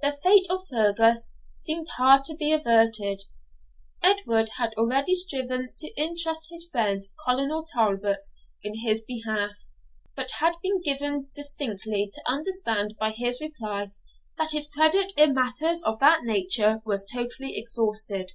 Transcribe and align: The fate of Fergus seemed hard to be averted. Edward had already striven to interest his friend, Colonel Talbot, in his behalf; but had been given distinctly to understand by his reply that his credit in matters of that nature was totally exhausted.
The 0.00 0.18
fate 0.24 0.48
of 0.50 0.66
Fergus 0.70 1.30
seemed 1.56 1.86
hard 1.90 2.24
to 2.24 2.34
be 2.34 2.52
averted. 2.52 3.22
Edward 4.02 4.48
had 4.58 4.74
already 4.74 5.14
striven 5.14 5.72
to 5.78 5.90
interest 5.96 6.48
his 6.50 6.68
friend, 6.68 7.04
Colonel 7.24 7.64
Talbot, 7.64 8.26
in 8.64 8.80
his 8.80 9.04
behalf; 9.04 9.52
but 10.16 10.32
had 10.40 10.54
been 10.64 10.82
given 10.82 11.28
distinctly 11.32 12.10
to 12.12 12.22
understand 12.28 12.96
by 12.98 13.12
his 13.12 13.40
reply 13.40 13.92
that 14.36 14.50
his 14.50 14.68
credit 14.68 15.12
in 15.16 15.32
matters 15.32 15.80
of 15.84 16.00
that 16.00 16.24
nature 16.24 16.82
was 16.84 17.04
totally 17.04 17.56
exhausted. 17.56 18.32